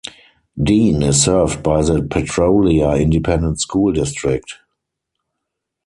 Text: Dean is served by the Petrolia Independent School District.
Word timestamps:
Dean 0.59 1.03
is 1.03 1.25
served 1.25 1.61
by 1.61 1.83
the 1.83 2.01
Petrolia 2.01 2.95
Independent 2.99 3.59
School 3.61 3.93
District. 3.93 4.55